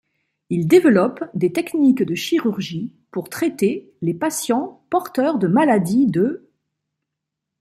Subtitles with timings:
[0.49, 6.49] Il développe des techniques de chirurgie pour traiter les patients porteurs de maladie de.